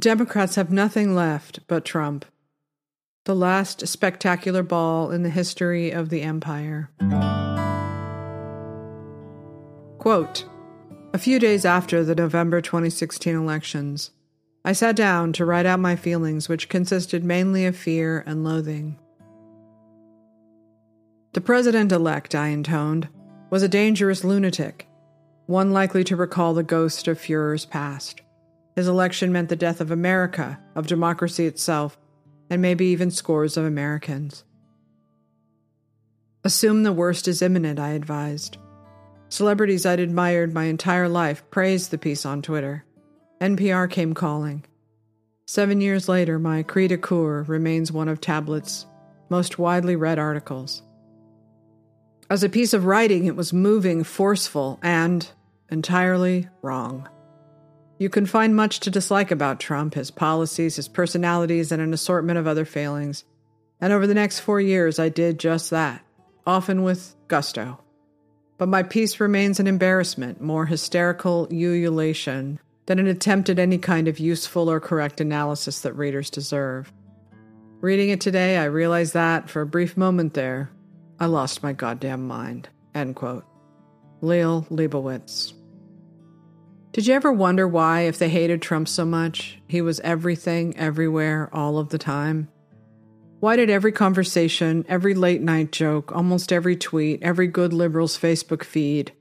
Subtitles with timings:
[0.00, 2.24] Democrats have nothing left but Trump.
[3.26, 6.88] The last spectacular ball in the history of the empire.
[9.98, 10.46] Quote
[11.12, 14.12] A few days after the November 2016 elections,
[14.64, 18.98] I sat down to write out my feelings, which consisted mainly of fear and loathing.
[21.34, 23.08] The president elect, I intoned,
[23.50, 24.88] was a dangerous lunatic,
[25.44, 28.22] one likely to recall the ghost of Fuhrer's past.
[28.76, 31.98] His election meant the death of America, of democracy itself,
[32.48, 34.44] and maybe even scores of Americans.
[36.42, 38.56] Assume the worst is imminent, I advised.
[39.28, 42.84] Celebrities I'd admired my entire life praised the piece on Twitter.
[43.40, 44.64] NPR came calling.
[45.46, 48.86] Seven years later, my cri de coeur remains one of Tablet's
[49.28, 50.82] most widely read articles.
[52.28, 55.28] As a piece of writing, it was moving, forceful, and
[55.70, 57.08] entirely wrong.
[58.00, 62.38] You can find much to dislike about Trump, his policies, his personalities, and an assortment
[62.38, 63.24] of other failings.
[63.78, 66.02] And over the next four years, I did just that,
[66.46, 67.78] often with gusto.
[68.56, 74.08] But my piece remains an embarrassment, more hysterical ululation than an attempt at any kind
[74.08, 76.90] of useful or correct analysis that readers deserve.
[77.82, 80.70] Reading it today, I realize that, for a brief moment there,
[81.18, 82.70] I lost my goddamn mind.
[82.94, 83.44] End quote.
[84.22, 85.52] Liel Leibovitz.
[86.92, 91.48] Did you ever wonder why, if they hated Trump so much, he was everything, everywhere,
[91.52, 92.48] all of the time?
[93.38, 98.64] Why did every conversation, every late night joke, almost every tweet, every good liberal's Facebook
[98.64, 99.12] feed,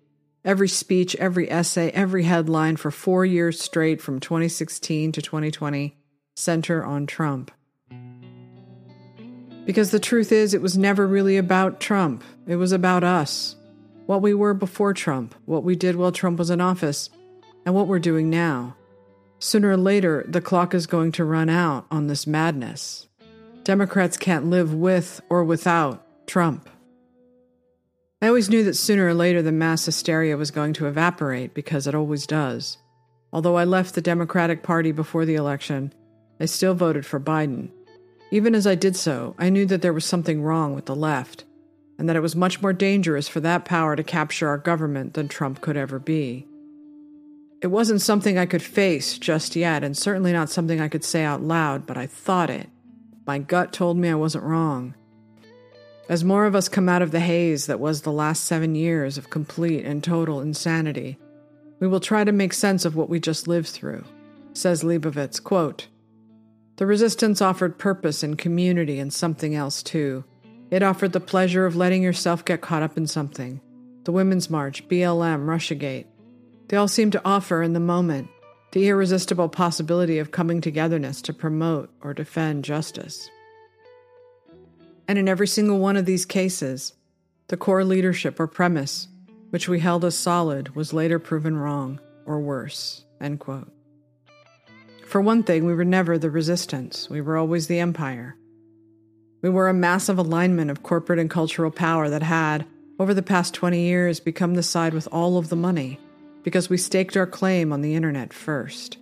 [0.43, 5.95] every speech, every essay, every headline for four years straight from 2016 to 2020
[6.35, 7.51] center on Trump?
[9.65, 12.23] Because the truth is, it was never really about Trump.
[12.47, 13.55] It was about us.
[14.07, 17.11] What we were before Trump, what we did while Trump was in office,
[17.65, 18.75] and what we're doing now.
[19.39, 23.07] Sooner or later, the clock is going to run out on this madness.
[23.63, 26.69] Democrats can't live with or without Trump.
[28.21, 31.87] I always knew that sooner or later the mass hysteria was going to evaporate because
[31.87, 32.77] it always does.
[33.31, 35.93] Although I left the Democratic Party before the election,
[36.39, 37.69] I still voted for Biden
[38.31, 41.45] even as I did so, I knew that there was something wrong with the left,
[41.97, 45.27] and that it was much more dangerous for that power to capture our government than
[45.27, 46.47] Trump could ever be.
[47.61, 51.23] It wasn't something I could face just yet, and certainly not something I could say
[51.23, 52.69] out loud, but I thought it.
[53.25, 54.93] My gut told me I wasn't wrong.
[56.07, 59.17] As more of us come out of the haze that was the last seven years
[59.17, 61.17] of complete and total insanity,
[61.79, 64.03] we will try to make sense of what we just lived through,
[64.53, 65.87] says Leibovitz, quote,
[66.79, 70.23] the resistance offered purpose and community and something else, too.
[70.71, 73.59] It offered the pleasure of letting yourself get caught up in something.
[74.05, 76.05] The Women's March, BLM, Russiagate.
[76.69, 78.29] They all seem to offer, in the moment,
[78.71, 83.29] the irresistible possibility of coming togetherness to promote or defend justice.
[85.07, 86.93] And in every single one of these cases,
[87.47, 89.07] the core leadership or premise,
[89.49, 93.03] which we held as solid, was later proven wrong or worse.
[93.19, 93.71] End quote.
[95.07, 98.35] For one thing, we were never the resistance, we were always the empire.
[99.41, 102.67] We were a massive alignment of corporate and cultural power that had,
[102.99, 105.97] over the past 20 years, become the side with all of the money,
[106.43, 108.97] because we staked our claim on the internet first.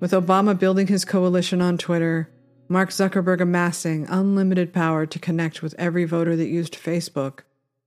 [0.00, 2.28] With Obama building his coalition on Twitter,
[2.68, 7.40] Mark Zuckerberg amassing unlimited power to connect with every voter that used Facebook,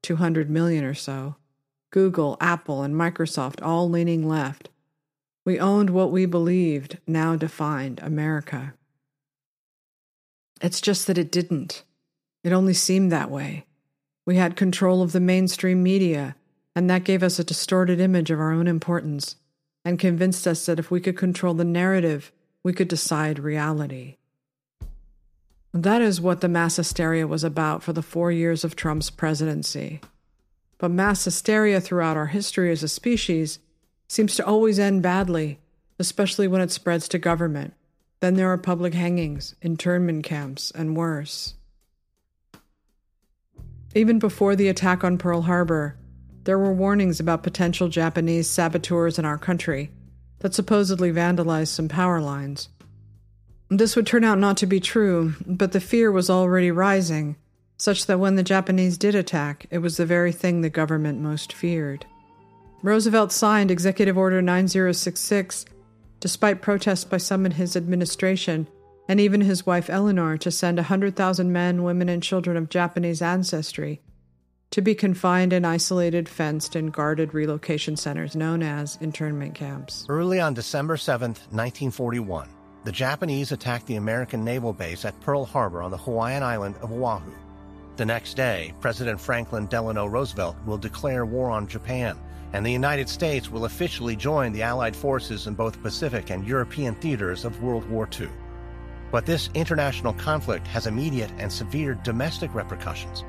[0.04, 1.36] 200 million or so,
[1.92, 4.70] Google, Apple, and Microsoft all leaning left,
[5.46, 8.74] we owned what we believed now defined America.
[10.62, 11.84] It's just that it didn't.
[12.44, 13.66] It only seemed that way.
[14.26, 16.36] We had control of the mainstream media,
[16.78, 19.36] and that gave us a distorted image of our own importance
[19.84, 24.18] and convinced us that if we could control the narrative, we could decide reality.
[25.74, 30.02] That is what the mass hysteria was about for the four years of Trump's presidency.
[30.78, 33.58] But mass hysteria throughout our history as a species
[34.08, 35.60] seems to always end badly,
[35.98, 37.74] especially when it spreads to government.
[38.20, 41.56] Then there are public hangings, internment camps, and worse.
[43.96, 45.98] Even before the attack on Pearl Harbor,
[46.48, 49.92] there were warnings about potential Japanese saboteurs in our country
[50.40, 52.70] that supposedly vandalized some power lines.
[53.70, 57.36] This would turn out not to be true, but the fear was already rising,
[57.76, 61.52] such that when the Japanese did attack, it was the very thing the government most
[61.52, 62.06] feared.
[62.82, 65.66] Roosevelt signed Executive Order 9066
[66.22, 68.70] despite protests by some in his administration
[69.10, 74.02] and even his wife Eleanor to send 100,000 men, women, and children of Japanese ancestry
[74.72, 80.06] to be confined in isolated, fenced, and guarded relocation centers known as internment camps.
[80.10, 82.50] Early on December 7, 1941,
[82.84, 86.92] the Japanese attacked the American naval base at Pearl Harbor on the Hawaiian island of
[86.92, 87.32] Oahu.
[87.96, 92.18] The next day, President Franklin Delano Roosevelt will declare war on Japan,
[92.54, 96.96] and the United States will officially join the Allied forces in both Pacific and European
[96.96, 98.30] theaters of World War II.
[99.12, 103.24] But this international conflict has immediate and severe domestic repercussions.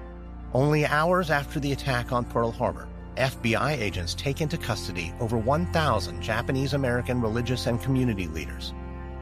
[0.55, 6.23] Only hours after the attack on Pearl Harbor, FBI agents take into custody over 1,000
[6.23, 8.73] Japanese American religious and community leaders.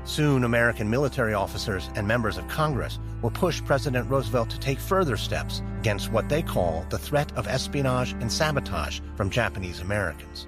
[0.04, 5.16] Soon, American military officers and members of Congress will push President Roosevelt to take further
[5.16, 10.46] steps against what they call the threat of espionage and sabotage from Japanese Americans.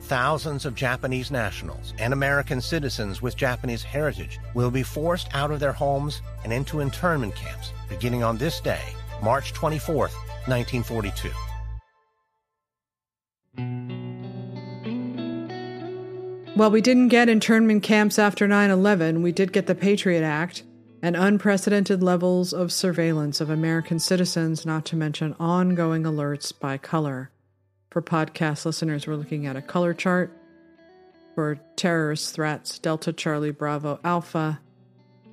[0.00, 5.60] Thousands of Japanese nationals and American citizens with Japanese heritage will be forced out of
[5.60, 8.82] their homes and into internment camps beginning on this day,
[9.22, 9.96] March 24,
[10.46, 11.30] 1942.
[16.54, 20.62] While we didn't get internment camps after 9 11, we did get the Patriot Act
[21.02, 27.30] and unprecedented levels of surveillance of American citizens, not to mention ongoing alerts by color.
[27.90, 30.32] For podcast listeners, we're looking at a color chart
[31.34, 34.60] for terrorist threats Delta, Charlie, Bravo, Alpha,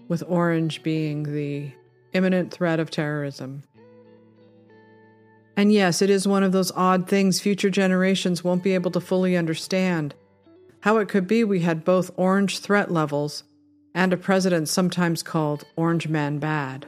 [0.09, 1.71] with orange being the
[2.12, 3.63] imminent threat of terrorism.
[5.56, 9.00] And yes, it is one of those odd things future generations won't be able to
[9.00, 10.16] fully understand.
[10.82, 13.44] How it could be we had both orange threat levels
[13.94, 16.88] and a president sometimes called Orange Man Bad.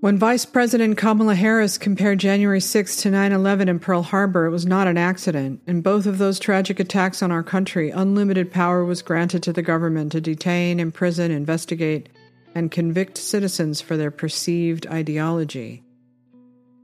[0.00, 4.50] When Vice President Kamala Harris compared January 6 to 9 11 in Pearl Harbor, it
[4.50, 5.60] was not an accident.
[5.66, 9.60] In both of those tragic attacks on our country, unlimited power was granted to the
[9.60, 12.08] government to detain, imprison, investigate,
[12.54, 15.84] and convict citizens for their perceived ideology.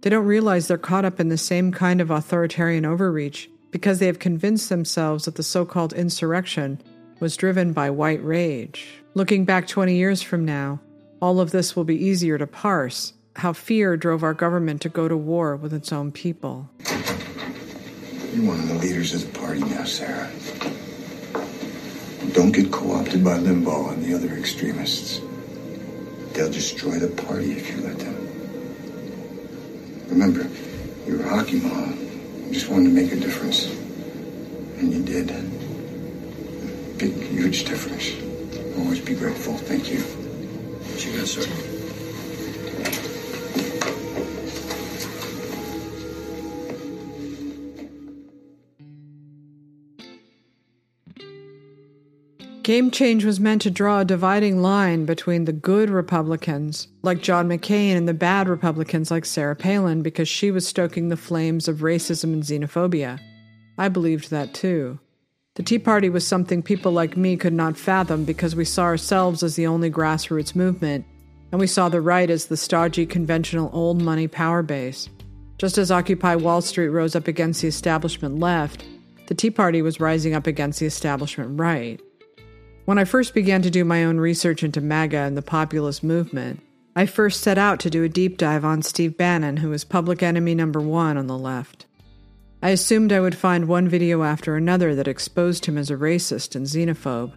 [0.06, 4.06] They don't realize they're caught up in the same kind of authoritarian overreach because they
[4.06, 6.80] have convinced themselves that the so called insurrection
[7.18, 8.86] was driven by white rage.
[9.14, 10.78] Looking back 20 years from now,
[11.20, 15.08] all of this will be easier to parse how fear drove our government to go
[15.08, 16.70] to war with its own people.
[18.32, 20.30] You're one of the leaders of the party now, Sarah.
[22.32, 25.20] Don't get co opted by Limbaugh and the other extremists.
[26.32, 28.15] They'll destroy the party if you let them.
[30.16, 30.48] Remember,
[31.06, 31.92] you're a hockey mom.
[32.46, 33.66] You just wanted to make a difference.
[34.78, 35.30] And you did.
[35.30, 35.42] A
[36.96, 38.12] big, huge difference.
[38.78, 39.58] Always be grateful.
[39.58, 40.02] Thank you.
[40.96, 41.75] She got, sir.
[52.66, 57.48] Game Change was meant to draw a dividing line between the good Republicans, like John
[57.48, 61.76] McCain, and the bad Republicans, like Sarah Palin, because she was stoking the flames of
[61.76, 63.20] racism and xenophobia.
[63.78, 64.98] I believed that too.
[65.54, 69.44] The Tea Party was something people like me could not fathom because we saw ourselves
[69.44, 71.06] as the only grassroots movement,
[71.52, 75.08] and we saw the right as the stodgy, conventional old money power base.
[75.58, 78.84] Just as Occupy Wall Street rose up against the establishment left,
[79.28, 82.00] the Tea Party was rising up against the establishment right.
[82.86, 86.60] When I first began to do my own research into MAGA and the populist movement,
[86.94, 90.22] I first set out to do a deep dive on Steve Bannon, who was public
[90.22, 91.86] enemy number one on the left.
[92.62, 96.54] I assumed I would find one video after another that exposed him as a racist
[96.54, 97.32] and xenophobe.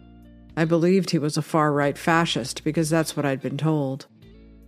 [0.55, 4.05] I believed he was a far right fascist because that's what I'd been told.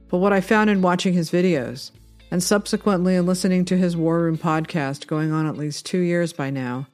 [0.09, 1.91] But what I found in watching his videos,
[2.31, 6.33] and subsequently in listening to his War Room podcast going on at least two years
[6.33, 6.87] by now,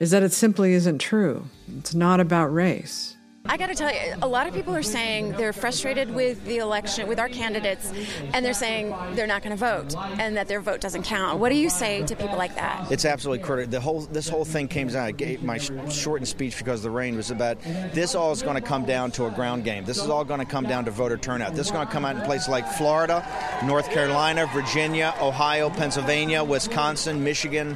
[0.00, 1.44] is that it simply isn't true.
[1.76, 3.09] It's not about race.
[3.46, 6.58] I got to tell you, a lot of people are saying they're frustrated with the
[6.58, 7.92] election, with our candidates,
[8.32, 11.40] and they're saying they're not going to vote and that their vote doesn't count.
[11.40, 12.92] What do you say to people like that?
[12.92, 13.72] It's absolutely critical.
[13.72, 15.04] The whole this whole thing came down.
[15.04, 18.14] I gave my shortened speech because the rain was about this.
[18.14, 19.84] All is going to come down to a ground game.
[19.84, 21.54] This is all going to come down to voter turnout.
[21.54, 23.26] This is going to come out in places like Florida,
[23.64, 27.74] North Carolina, Virginia, Ohio, Pennsylvania, Wisconsin, Michigan,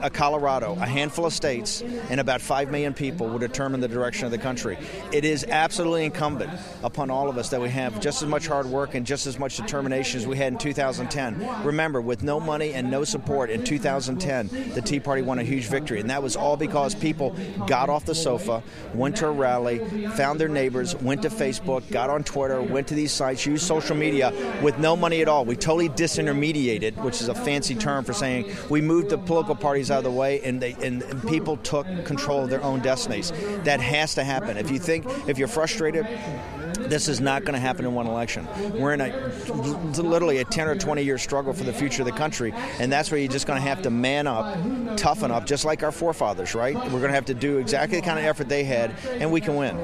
[0.00, 0.72] uh, Colorado.
[0.80, 4.38] A handful of states and about five million people will determine the direction of the
[4.38, 4.76] country
[5.12, 6.50] it is absolutely incumbent
[6.82, 9.38] upon all of us that we have just as much hard work and just as
[9.38, 11.64] much determination as we had in 2010.
[11.64, 15.66] Remember, with no money and no support in 2010, the Tea Party won a huge
[15.66, 18.62] victory, and that was all because people got off the sofa,
[18.94, 19.78] went to a rally,
[20.10, 23.96] found their neighbors, went to Facebook, got on Twitter, went to these sites, used social
[23.96, 25.44] media with no money at all.
[25.44, 29.90] We totally disintermediated, which is a fancy term for saying we moved the political parties
[29.90, 33.32] out of the way, and they and, people took control of their own destinies.
[33.64, 34.56] That has to happen.
[34.56, 36.06] If you think if you're frustrated,
[36.78, 38.46] this is not going to happen in one election.
[38.78, 39.28] We're in a
[40.00, 43.10] literally a 10 or 20 year struggle for the future of the country, and that's
[43.10, 44.56] where you're just going to have to man up,
[44.96, 46.74] toughen up, just like our forefathers, right?
[46.74, 49.40] We're going to have to do exactly the kind of effort they had, and we
[49.40, 49.76] can win.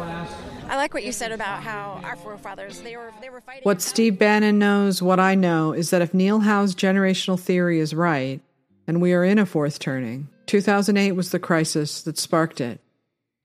[0.73, 3.63] I like what you said about how our forefathers they were they were fighting.
[3.65, 7.95] What Steve Bannon knows, what I know, is that if Neil Howe's generational theory is
[7.95, 8.41] right,
[8.87, 12.81] and we are in a fourth turning, 2008 was the crisis that sparked it.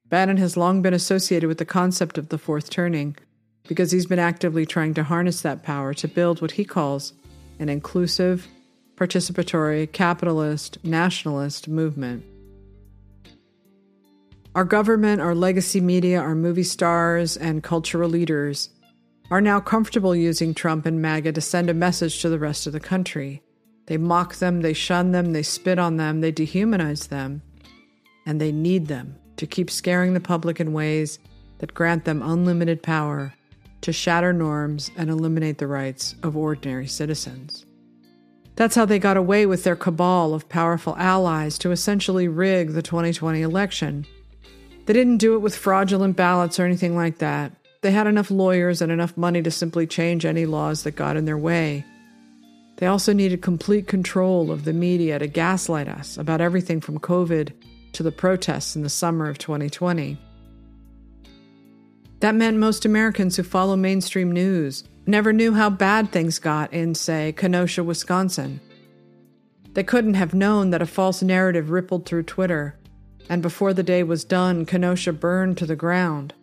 [0.09, 3.17] Bannon has long been associated with the concept of the fourth turning
[3.67, 7.11] because he's been actively trying to harness that power to build what he calls
[7.59, 8.47] an inclusive,
[8.95, 12.23] participatory, capitalist, nationalist movement.
[14.55, 18.69] Our government, our legacy media, our movie stars, and cultural leaders
[19.29, 22.73] are now comfortable using Trump and MAGA to send a message to the rest of
[22.73, 23.43] the country.
[23.87, 27.41] They mock them, they shun them, they spit on them, they dehumanize them,
[28.25, 31.19] and they need them to keep scaring the public in ways
[31.59, 33.33] that grant them unlimited power
[33.81, 37.65] to shatter norms and eliminate the rights of ordinary citizens.
[38.55, 42.81] That's how they got away with their cabal of powerful allies to essentially rig the
[42.81, 44.05] 2020 election
[44.87, 47.51] they didn't do it with fraudulent ballots or anything like that.
[47.81, 51.25] They had enough lawyers and enough money to simply change any laws that got in
[51.25, 51.85] their way.
[52.77, 57.51] They also needed complete control of the media to gaslight us about everything from COVID
[57.93, 60.17] to the protests in the summer of 2020.
[62.19, 66.95] That meant most Americans who follow mainstream news never knew how bad things got in,
[66.95, 68.59] say, Kenosha, Wisconsin.
[69.73, 72.77] They couldn't have known that a false narrative rippled through Twitter
[73.29, 76.33] and before the day was done, Kenosha burned to the ground.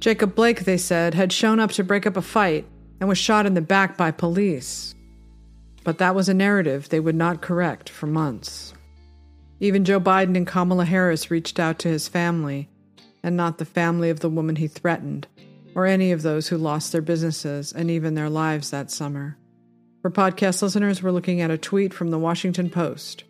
[0.00, 2.66] Jacob Blake, they said, had shown up to break up a fight
[3.00, 4.94] and was shot in the back by police.
[5.84, 8.74] But that was a narrative they would not correct for months.
[9.62, 12.70] Even Joe Biden and Kamala Harris reached out to his family,
[13.22, 15.26] and not the family of the woman he threatened,
[15.74, 19.36] or any of those who lost their businesses and even their lives that summer.
[20.00, 23.24] For podcast listeners, we're looking at a tweet from the Washington Post.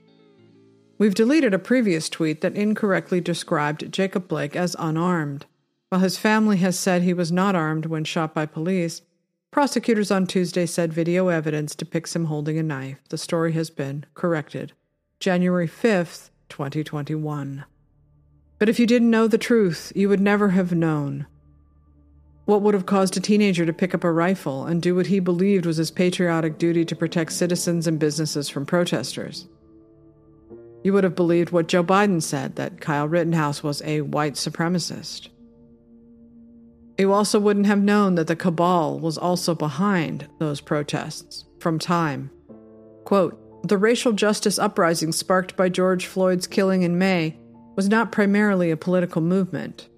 [0.99, 5.47] We've deleted a previous tweet that incorrectly described Jacob Blake as unarmed.
[5.89, 9.03] While his family has said he was not armed when shot by police,
[9.51, 13.01] prosecutors on Tuesday said video evidence depicts him holding a knife.
[13.09, 14.75] The story has been corrected.
[15.21, 17.67] January 5th, 2021.
[18.59, 21.27] But if you didn't know the truth, you would never have known.
[22.47, 25.21] What would have caused a teenager to pick up a rifle and do what he
[25.21, 29.47] believed was his patriotic duty to protect citizens and businesses from protesters?
[30.83, 35.29] You would have believed what Joe Biden said that Kyle Rittenhouse was a white supremacist.
[36.97, 42.31] You also wouldn't have known that the cabal was also behind those protests from time.
[43.05, 47.39] Quote, the racial justice uprising sparked by George Floyd's killing in May
[47.77, 49.89] was not primarily a political movement.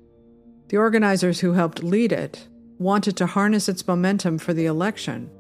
[0.69, 5.31] The organizers who helped lead it wanted to harness its momentum for the election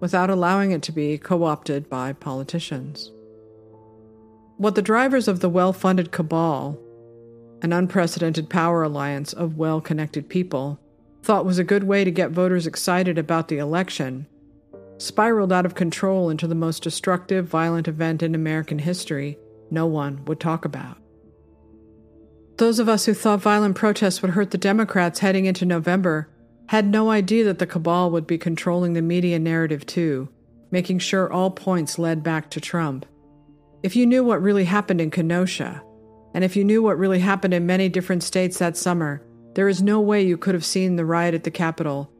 [0.00, 3.10] without allowing it to be co opted by politicians.
[4.56, 6.78] What the drivers of the well funded cabal,
[7.62, 10.80] an unprecedented power alliance of well connected people,
[11.22, 14.26] thought was a good way to get voters excited about the election,
[14.98, 19.38] spiraled out of control into the most destructive, violent event in American history
[19.70, 20.98] no one would talk about.
[22.58, 26.28] Those of us who thought violent protests would hurt the Democrats heading into November
[26.68, 30.28] had no idea that the cabal would be controlling the media narrative too,
[30.70, 33.06] making sure all points led back to Trump.
[33.82, 35.82] If you knew what really happened in Kenosha,
[36.34, 39.22] and if you knew what really happened in many different states that summer,
[39.54, 42.10] there is no way you could have seen the riot at the Capitol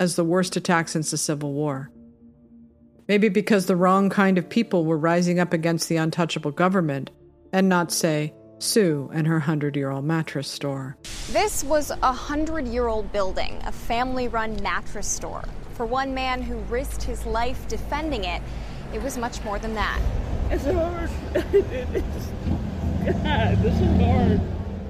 [0.00, 1.90] as the worst attack since the Civil War.
[3.08, 7.10] Maybe because the wrong kind of people were rising up against the untouchable government
[7.54, 10.98] and not, say, Sue and her hundred year old mattress store.
[11.30, 15.44] This was a hundred year old building, a family run mattress store.
[15.72, 18.42] For one man who risked his life defending it,
[18.92, 20.00] it was much more than that.
[20.50, 21.08] It's hard.
[21.34, 22.26] it's,
[23.22, 24.40] God, this is hard.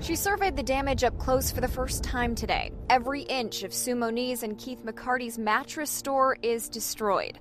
[0.01, 2.71] She surveyed the damage up close for the first time today.
[2.89, 7.39] Every inch of Sue Moniz and Keith McCarty's mattress store is destroyed.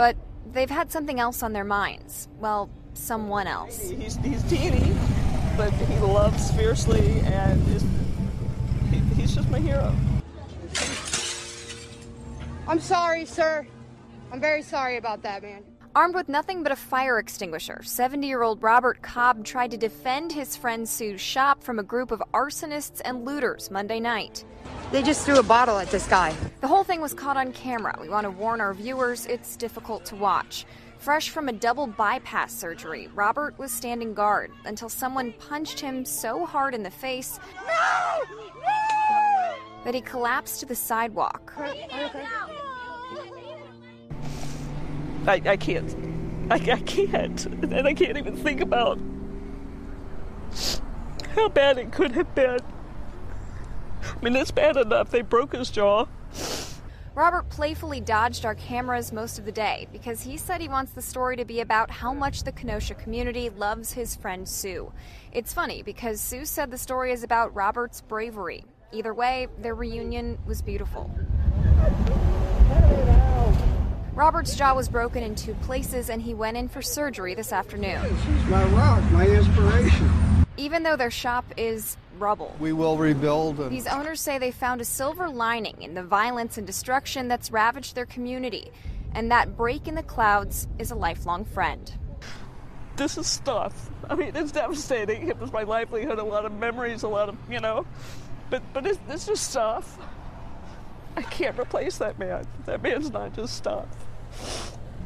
[0.00, 0.16] But
[0.54, 2.26] they've had something else on their minds.
[2.38, 3.90] Well, someone else.
[3.90, 4.96] He's, he's teeny,
[5.58, 7.84] but he loves fiercely and is,
[8.90, 9.94] he, he's just my hero.
[12.66, 13.66] I'm sorry, sir.
[14.32, 15.64] I'm very sorry about that, man.
[15.94, 20.32] Armed with nothing but a fire extinguisher, 70 year old Robert Cobb tried to defend
[20.32, 24.46] his friend Sue's shop from a group of arsonists and looters Monday night.
[24.92, 26.34] They just threw a bottle at this guy.
[26.60, 27.96] The whole thing was caught on camera.
[28.00, 30.66] We want to warn our viewers it's difficult to watch.
[30.98, 36.44] Fresh from a double bypass surgery, Robert was standing guard until someone punched him so
[36.44, 38.18] hard in the face no!
[38.26, 39.54] No!
[39.84, 41.52] that he collapsed to the sidewalk.
[41.56, 42.10] I,
[45.26, 45.96] I can't.
[46.50, 47.46] I, I can't.
[47.46, 48.98] And I can't even think about
[51.36, 52.58] how bad it could have been.
[54.02, 55.10] I mean, it's bad enough.
[55.10, 56.06] They broke his jaw.
[57.14, 61.02] Robert playfully dodged our cameras most of the day because he said he wants the
[61.02, 64.92] story to be about how much the Kenosha community loves his friend Sue.
[65.32, 68.64] It's funny because Sue said the story is about Robert's bravery.
[68.92, 71.10] Either way, their reunion was beautiful.
[74.14, 78.02] Robert's jaw was broken in two places and he went in for surgery this afternoon.
[78.24, 80.46] She's my rock, my inspiration.
[80.56, 82.54] Even though their shop is rubble.
[82.60, 83.58] We will rebuild.
[83.58, 83.70] And...
[83.70, 87.94] These owners say they found a silver lining in the violence and destruction that's ravaged
[87.94, 88.70] their community,
[89.12, 91.92] and that break in the clouds is a lifelong friend.
[92.96, 93.90] This is stuff.
[94.08, 95.28] I mean, it's devastating.
[95.28, 97.86] It was my livelihood, a lot of memories, a lot of, you know,
[98.50, 99.96] but but it's, it's just stuff.
[101.16, 102.46] I can't replace that man.
[102.66, 103.86] That man's not just stuff.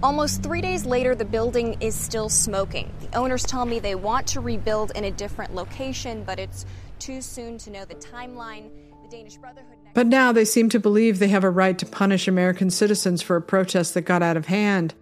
[0.02, 2.92] Almost three days later, the building is still smoking.
[3.00, 6.66] The owners tell me they want to rebuild in a different location, but it's
[6.98, 8.70] too soon to know the timeline.
[9.02, 9.76] The Danish Brotherhood.
[9.94, 13.36] But now they seem to believe they have a right to punish American citizens for
[13.36, 14.94] a protest that got out of hand.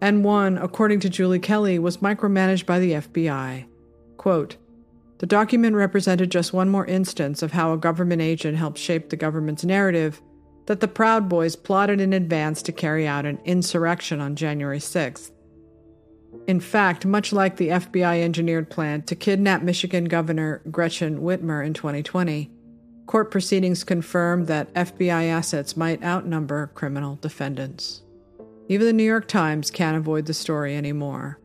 [0.00, 3.66] And one, according to Julie Kelly, was micromanaged by the FBI.
[4.16, 4.56] Quote
[5.18, 9.16] The document represented just one more instance of how a government agent helped shape the
[9.16, 10.20] government's narrative
[10.66, 15.30] that the Proud Boys plotted in advance to carry out an insurrection on January 6th.
[16.46, 21.72] In fact, much like the FBI engineered plan to kidnap Michigan Governor Gretchen Whitmer in
[21.72, 22.50] 2020,
[23.06, 28.02] court proceedings confirmed that FBI assets might outnumber criminal defendants.
[28.68, 31.38] Even the New York Times can't avoid the story anymore.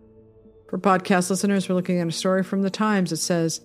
[0.69, 3.61] For podcast listeners, we're looking at a story from the Times that says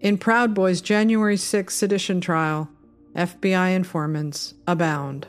[0.00, 2.68] In Proud Boys' January 6 sedition trial,
[3.14, 5.26] FBI informants abound.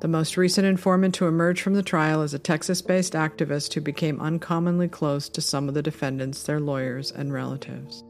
[0.00, 3.80] The most recent informant to emerge from the trial is a Texas based activist who
[3.80, 8.04] became uncommonly close to some of the defendants, their lawyers, and relatives.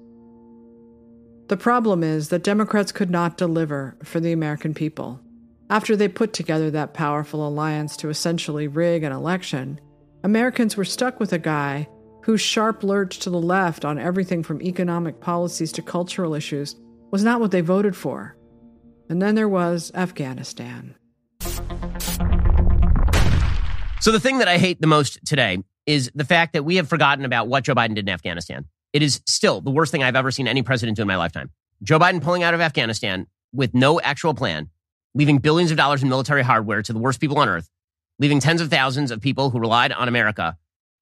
[1.49, 5.23] The problem is that Democrats could not deliver for the American people.
[5.71, 9.81] After they put together that powerful alliance to essentially rig an election,
[10.23, 11.89] Americans were stuck with a guy
[12.25, 16.77] whose sharp lurch to the left on everything from economic policies to cultural issues
[17.11, 18.37] was not what they voted for.
[19.09, 20.95] And then there was Afghanistan.
[24.01, 26.89] So the thing that I hate the most today is the fact that we have
[26.89, 28.67] forgotten about what Joe Biden did in Afghanistan.
[28.93, 31.51] It is still the worst thing I've ever seen any president do in my lifetime.
[31.83, 34.69] Joe Biden pulling out of Afghanistan with no actual plan,
[35.15, 37.69] leaving billions of dollars in military hardware to the worst people on earth,
[38.21, 40.57] leaving tens of thousands of people who relied on America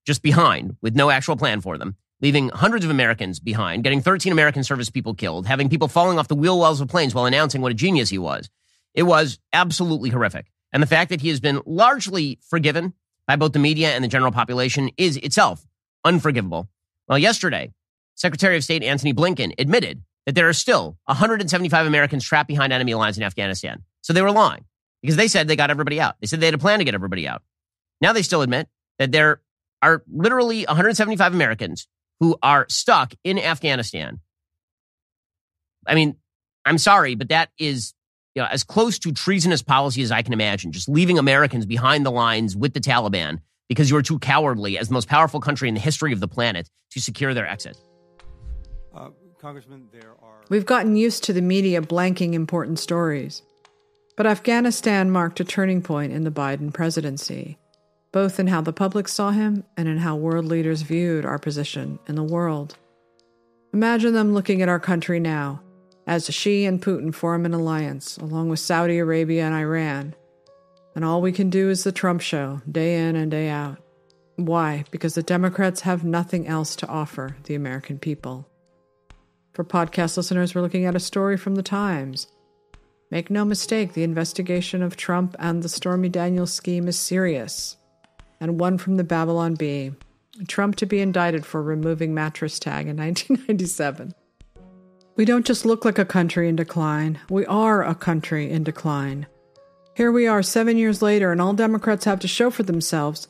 [0.07, 4.33] just behind with no actual plan for them, leaving hundreds of Americans behind, getting 13
[4.33, 7.61] American service people killed, having people falling off the wheel wells of planes while announcing
[7.61, 8.49] what a genius he was.
[8.95, 10.47] It was absolutely horrific.
[10.77, 12.93] And the fact that he has been largely forgiven
[13.27, 15.67] by both the media and the general population is itself
[16.05, 16.69] unforgivable.
[17.09, 17.73] Well, yesterday,
[18.15, 22.93] Secretary of State Antony Blinken admitted that there are still 175 Americans trapped behind enemy
[22.93, 23.85] lines in Afghanistan.
[24.03, 24.67] So they were lying
[25.01, 26.17] because they said they got everybody out.
[26.21, 27.43] They said they had a plan to get everybody out.
[28.03, 29.41] Now they still admit that there
[29.81, 31.89] are literally 175 Americans
[32.21, 34.21] who are stuck in Afghanistan.
[35.87, 36.17] I mean,
[36.67, 37.95] I'm sorry, but that is
[38.37, 42.05] you know, as close to treasonous policy as I can imagine, just leaving Americans behind
[42.05, 45.69] the lines with the Taliban because you are too cowardly as the most powerful country
[45.69, 47.79] in the history of the planet to secure their exit.
[48.95, 49.09] Uh,
[49.41, 50.45] Congressman, there are.
[50.51, 53.43] We've gotten used to the media blanking important stories.
[54.19, 57.59] But Afghanistan marked a turning point in the Biden presidency,
[58.13, 61.99] both in how the public saw him and in how world leaders viewed our position
[62.07, 62.77] in the world.
[63.73, 65.63] Imagine them looking at our country now
[66.07, 70.15] as Xi and Putin form an alliance, along with Saudi Arabia and Iran.
[70.95, 73.79] And all we can do is the Trump show, day in and day out.
[74.37, 74.85] Why?
[74.91, 78.49] Because the Democrats have nothing else to offer the American people.
[79.53, 82.29] For podcast listeners, we're looking at a story from the Times.
[83.11, 87.77] Make no mistake, the investigation of Trump and the Stormy Daniels scheme is serious,
[88.41, 89.93] and one from the Babylon Bee.
[90.49, 94.15] Trump to be indicted for removing mattress tag in 1997.
[95.17, 99.27] We don't just look like a country in decline, we are a country in decline.
[99.95, 103.29] Here we are seven years later, and all Democrats have to show for themselves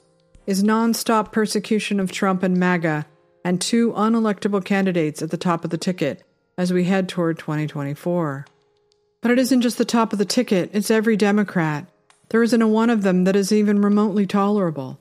[0.48, 3.06] is nonstop persecution of Trump and MAGA
[3.44, 6.24] and two unelectable candidates at the top of the ticket
[6.58, 8.46] as we head toward 2024.
[9.20, 11.86] But it isn't just the top of the ticket, it's every Democrat.
[12.30, 14.98] There isn't a one of them that is even remotely tolerable.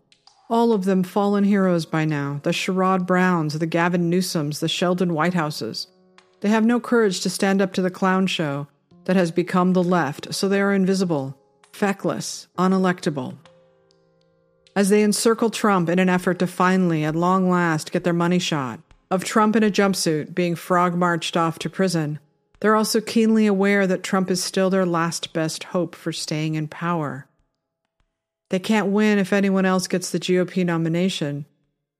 [0.51, 5.09] All of them fallen heroes by now the Sherrod Browns, the Gavin Newsoms, the Sheldon
[5.09, 5.87] Whitehouses.
[6.45, 8.67] They have no courage to stand up to the clown show
[9.05, 11.35] that has become the left, so they are invisible,
[11.71, 13.37] feckless, unelectable.
[14.75, 18.37] As they encircle Trump in an effort to finally, at long last, get their money
[18.37, 18.79] shot,
[19.09, 22.19] of Trump in a jumpsuit being frog marched off to prison,
[22.59, 26.67] They're also keenly aware that Trump is still their last best hope for staying in
[26.67, 27.27] power.
[28.51, 31.47] They can't win if anyone else gets the GOP nomination.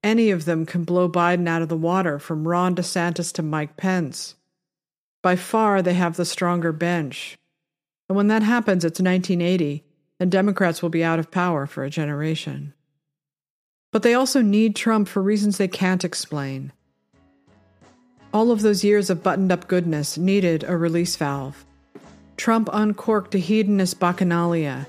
[0.05, 3.75] Any of them can blow Biden out of the water, from Ron DeSantis to Mike
[3.75, 4.35] Pence.
[5.23, 7.39] By far, they have the stronger bench.
[8.07, 9.83] And when that happens, it's 1980,
[10.19, 12.75] and Democrats will be out of power for a generation.
[13.91, 16.71] But they also need Trump for reasons they can't explain.
[18.31, 21.65] All of those years of buttoned up goodness needed a release valve.
[22.37, 24.85] Trump uncorked a hedonist bacchanalia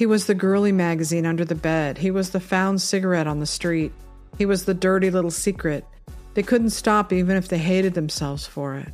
[0.00, 1.98] he was the girly magazine under the bed.
[1.98, 3.92] He was the found cigarette on the street.
[4.40, 5.84] He was the dirty little secret.
[6.32, 8.88] They couldn't stop even if they hated themselves for it.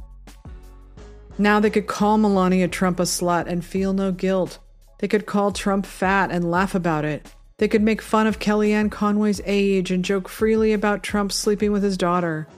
[1.38, 4.58] Now they could call Melania Trump a slut and feel no guilt.
[4.98, 7.32] They could call Trump fat and laugh about it.
[7.58, 11.84] They could make fun of Kellyanne Conway's age and joke freely about Trump sleeping with
[11.84, 12.48] his daughter.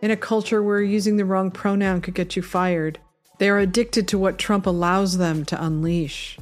[0.00, 3.00] In a culture where using the wrong pronoun could get you fired,
[3.38, 6.38] they are addicted to what Trump allows them to unleash.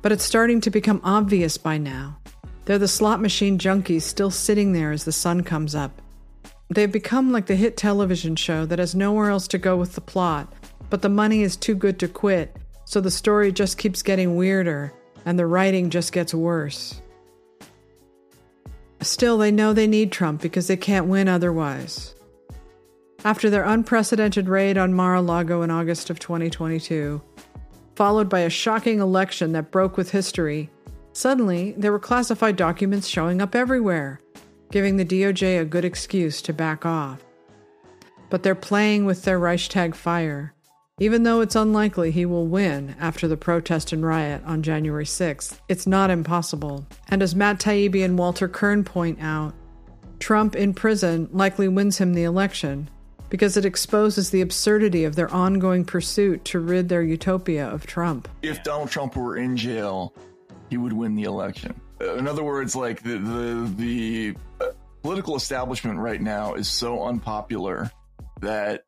[0.00, 2.16] But it's starting to become obvious by now.
[2.64, 6.00] They're the slot machine junkies still sitting there as the sun comes up.
[6.70, 10.00] They've become like the hit television show that has nowhere else to go with the
[10.00, 10.52] plot,
[10.88, 14.92] but the money is too good to quit, so the story just keeps getting weirder
[15.24, 17.00] and the writing just gets worse.
[19.00, 22.14] Still, they know they need Trump because they can't win otherwise.
[23.24, 27.20] After their unprecedented raid on Mar a Lago in August of 2022,
[27.94, 30.70] followed by a shocking election that broke with history.
[31.12, 34.20] Suddenly, there were classified documents showing up everywhere,
[34.70, 37.22] giving the DOJ a good excuse to back off.
[38.30, 40.54] But they're playing with their Reichstag fire,
[40.98, 45.60] even though it's unlikely he will win after the protest and riot on January 6th.
[45.68, 46.86] It's not impossible.
[47.08, 49.54] And as Matt Taibbi and Walter Kirn point out,
[50.18, 52.88] Trump in prison likely wins him the election
[53.28, 58.28] because it exposes the absurdity of their ongoing pursuit to rid their utopia of Trump.
[58.42, 60.14] If Donald Trump were in jail,
[60.72, 61.78] he would win the election.
[62.00, 64.70] In other words, like the the, the uh,
[65.02, 67.90] political establishment right now is so unpopular
[68.40, 68.84] that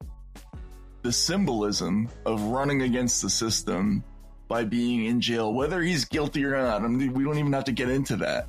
[1.03, 4.03] the symbolism of running against the system
[4.49, 7.65] by being in jail, whether he's guilty or not, I mean, we don't even have
[7.65, 8.49] to get into that.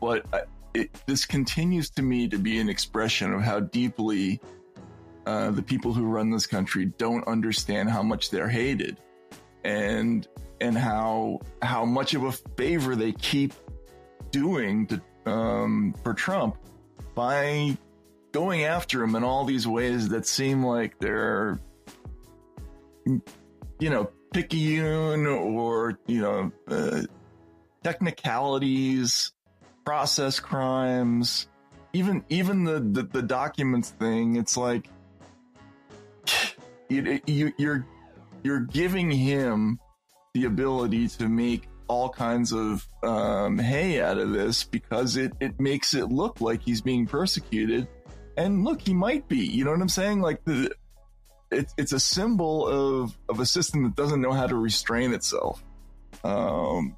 [0.00, 0.40] But uh,
[0.74, 4.40] it, this continues to me to be an expression of how deeply
[5.24, 8.98] uh, the people who run this country don't understand how much they're hated
[9.62, 10.26] and
[10.60, 13.52] and how how much of a favor they keep
[14.30, 16.56] doing to, um, for Trump
[17.14, 17.76] by
[18.32, 21.58] going after him in all these ways that seem like they're
[23.06, 27.02] you know picayune or you know uh,
[27.82, 29.32] technicalities
[29.84, 31.46] process crimes
[31.96, 34.36] even even the, the the documents thing.
[34.36, 34.88] It's like
[36.88, 37.86] you, you, you're
[38.42, 39.80] you're giving him
[40.36, 45.58] the ability to make all kinds of um, hay out of this because it, it
[45.58, 47.88] makes it look like he's being persecuted.
[48.36, 49.38] And look, he might be.
[49.38, 50.20] You know what I'm saying?
[50.20, 50.74] Like the
[51.50, 55.64] it's it's a symbol of of a system that doesn't know how to restrain itself.
[56.22, 56.96] Um,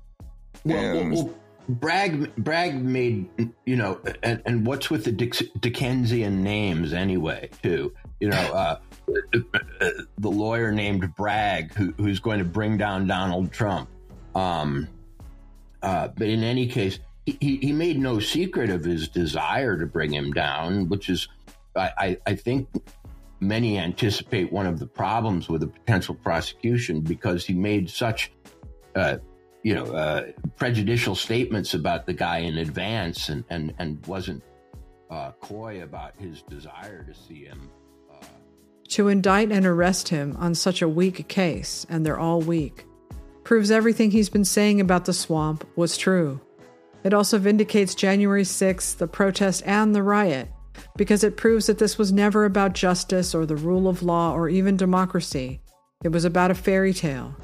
[0.64, 1.34] well, well, well,
[1.68, 3.28] Bragg Bragg made
[3.66, 7.50] you know, and, and what's with the Dickensian names anyway?
[7.62, 8.78] Too, you know, uh,
[10.18, 13.88] the lawyer named Bragg who, who's going to bring down Donald Trump.
[14.34, 14.88] Um,
[15.82, 20.12] uh, but in any case, he, he made no secret of his desire to bring
[20.12, 21.28] him down, which is,
[21.76, 22.68] I, I, I think,
[23.40, 28.32] many anticipate one of the problems with a potential prosecution because he made such
[28.96, 29.18] uh,
[29.62, 34.42] you know, uh, prejudicial statements about the guy in advance and, and, and wasn't
[35.10, 37.70] uh, coy about his desire to see him.
[38.10, 38.24] Uh...
[38.90, 42.86] To indict and arrest him on such a weak case, and they're all weak,
[43.44, 46.40] proves everything he's been saying about the swamp was true.
[47.04, 50.48] It also vindicates January 6th, the protest, and the riot,
[50.96, 54.48] because it proves that this was never about justice or the rule of law or
[54.48, 55.60] even democracy.
[56.04, 57.34] It was about a fairy tale,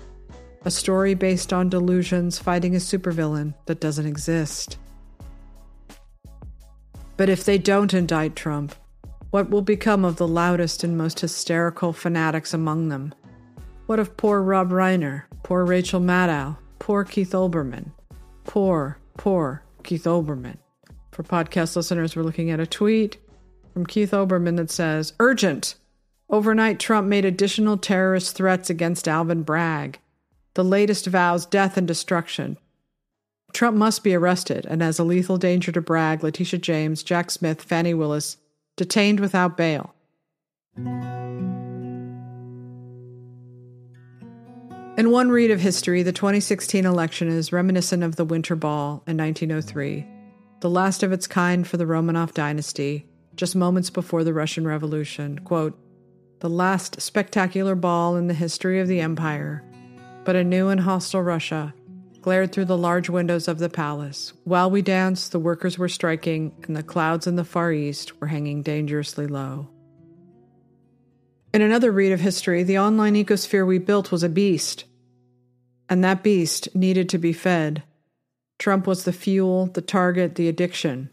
[0.64, 4.78] a story based on delusions fighting a supervillain that doesn't exist.
[7.16, 8.74] But if they don't indict Trump,
[9.30, 13.14] what will become of the loudest and most hysterical fanatics among them?
[13.86, 17.90] What of poor Rob Reiner, poor Rachel Maddow, poor Keith Olbermann?
[18.44, 20.56] Poor, poor Keith Olbermann.
[21.12, 23.18] For podcast listeners, we're looking at a tweet
[23.72, 25.74] from Keith Olbermann that says Urgent!
[26.30, 29.98] Overnight, Trump made additional terrorist threats against Alvin Bragg.
[30.54, 32.58] The latest vows death and destruction.
[33.52, 37.62] Trump must be arrested and as a lethal danger to Bragg, Letitia James, Jack Smith,
[37.62, 38.36] Fani Willis,
[38.76, 39.94] detained without bail.
[44.96, 49.16] In one read of history, the 2016 election is reminiscent of the Winter Ball in
[49.16, 50.06] 1903,
[50.60, 55.40] the last of its kind for the Romanov dynasty, just moments before the Russian Revolution.
[55.40, 55.76] Quote,
[56.38, 59.64] the last spectacular ball in the history of the empire,
[60.24, 61.74] but a new and hostile Russia
[62.24, 64.32] glared through the large windows of the palace.
[64.44, 68.28] While we danced, the workers were striking, and the clouds in the far east were
[68.28, 69.68] hanging dangerously low.
[71.52, 74.86] In another read of history, the online ecosphere we built was a beast,
[75.90, 77.82] and that beast needed to be fed.
[78.58, 81.10] Trump was the fuel, the target, the addiction,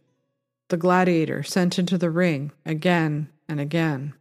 [0.70, 4.14] the gladiator sent into the ring again and again.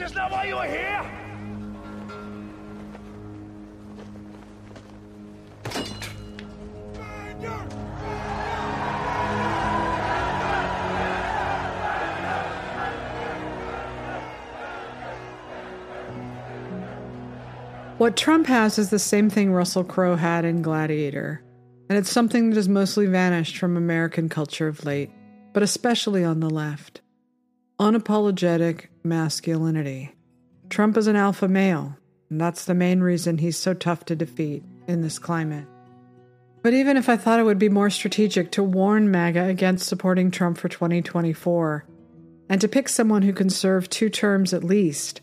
[0.00, 1.02] This not why you are here?
[17.98, 21.42] What Trump has is the same thing Russell Crowe had in Gladiator,
[21.90, 25.10] and it's something that has mostly vanished from American culture of late,
[25.52, 26.99] but especially on the left
[27.80, 30.14] unapologetic masculinity.
[30.68, 31.96] Trump is an alpha male,
[32.28, 35.64] and that's the main reason he's so tough to defeat in this climate.
[36.62, 40.30] But even if I thought it would be more strategic to warn MAGA against supporting
[40.30, 41.86] Trump for 2024
[42.50, 45.22] and to pick someone who can serve two terms at least,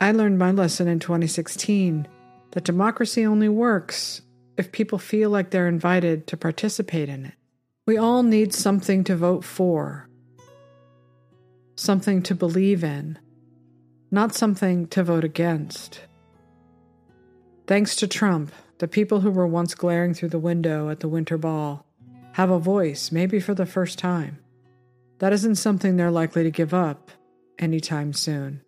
[0.00, 2.08] I learned my lesson in 2016
[2.52, 4.22] that democracy only works
[4.56, 7.34] if people feel like they're invited to participate in it.
[7.86, 10.07] We all need something to vote for
[11.78, 13.18] something to believe in,
[14.10, 16.00] not something to vote against.
[17.66, 21.38] Thanks to Trump, the people who were once glaring through the window at the winter
[21.38, 21.86] ball
[22.32, 24.38] have a voice, maybe for the first time.
[25.18, 27.10] That isn't something they're likely to give up
[27.58, 28.62] anytime soon.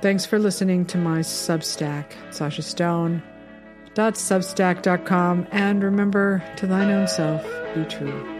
[0.00, 3.22] Thanks for listening to my Substack, Sasha Stone.
[4.14, 8.37] Substack.com, and remember to thine own self be true.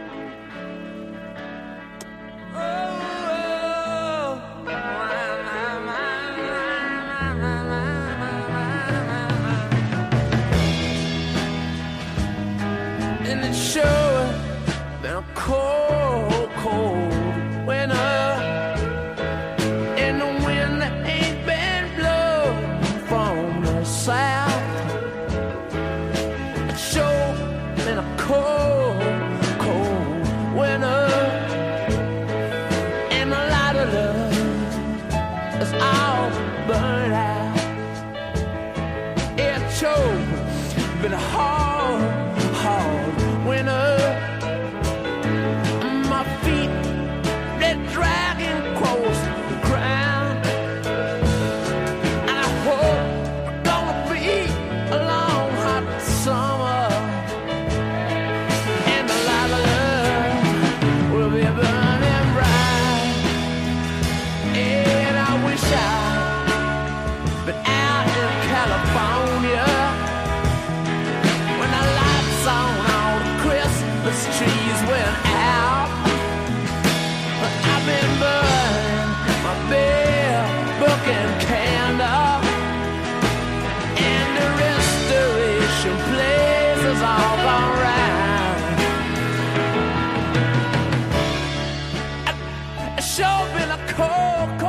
[92.99, 94.68] Canyon when the lights on